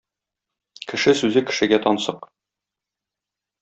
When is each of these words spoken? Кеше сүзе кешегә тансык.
Кеше 0.93 1.15
сүзе 1.21 1.45
кешегә 1.51 1.81
тансык. 1.87 2.29